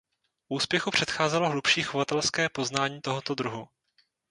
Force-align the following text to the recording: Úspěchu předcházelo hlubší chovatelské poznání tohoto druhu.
Úspěchu 0.49 0.91
předcházelo 0.91 1.49
hlubší 1.49 1.83
chovatelské 1.83 2.49
poznání 2.49 3.01
tohoto 3.01 3.35
druhu. 3.35 3.67